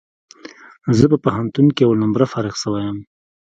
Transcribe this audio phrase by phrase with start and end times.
[0.97, 2.97] زه په پوهنتون کي اول نمره فارغ سوی یم